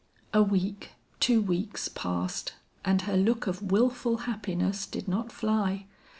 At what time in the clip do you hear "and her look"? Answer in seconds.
2.83-3.45